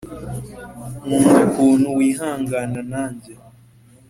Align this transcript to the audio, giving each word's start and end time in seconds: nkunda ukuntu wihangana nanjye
nkunda 1.03 1.37
ukuntu 1.49 1.87
wihangana 1.97 2.79
nanjye 2.91 3.31